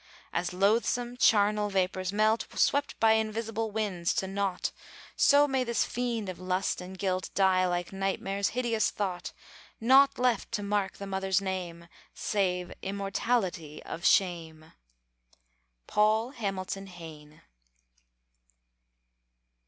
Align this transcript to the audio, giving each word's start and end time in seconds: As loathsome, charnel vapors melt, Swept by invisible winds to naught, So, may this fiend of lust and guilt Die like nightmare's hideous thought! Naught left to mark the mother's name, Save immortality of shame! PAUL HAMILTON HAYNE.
As 0.33 0.51
loathsome, 0.51 1.15
charnel 1.15 1.69
vapors 1.69 2.11
melt, 2.11 2.47
Swept 2.55 2.99
by 2.99 3.11
invisible 3.11 3.69
winds 3.69 4.15
to 4.15 4.25
naught, 4.25 4.71
So, 5.15 5.47
may 5.47 5.63
this 5.63 5.85
fiend 5.85 6.27
of 6.27 6.39
lust 6.39 6.81
and 6.81 6.97
guilt 6.97 7.29
Die 7.35 7.67
like 7.67 7.93
nightmare's 7.93 8.47
hideous 8.57 8.89
thought! 8.89 9.31
Naught 9.79 10.17
left 10.17 10.51
to 10.53 10.63
mark 10.63 10.97
the 10.97 11.05
mother's 11.05 11.39
name, 11.39 11.87
Save 12.15 12.73
immortality 12.81 13.83
of 13.83 14.03
shame! 14.03 14.73
PAUL 15.85 16.31
HAMILTON 16.31 16.87
HAYNE. 16.87 17.41